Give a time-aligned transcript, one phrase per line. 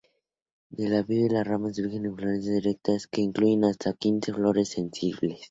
[0.71, 5.39] Del ápice de las ramas surgen inflorescencias, erectas, que incluye hasta quince flores sensibles.